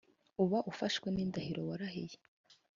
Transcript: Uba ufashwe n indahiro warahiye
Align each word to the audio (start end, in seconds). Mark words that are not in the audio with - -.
Uba 0.43 0.59
ufashwe 0.71 1.07
n 1.11 1.17
indahiro 1.23 1.61
warahiye 1.69 2.17